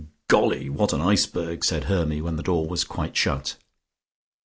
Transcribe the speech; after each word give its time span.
"Golly, 0.27 0.67
what 0.67 0.93
an 0.93 1.01
iceberg!" 1.01 1.63
said 1.63 1.83
Hermy 1.83 2.21
when 2.23 2.35
the 2.35 2.41
door 2.41 2.67
was 2.67 2.83
quite 2.83 3.15
shut. 3.15 3.57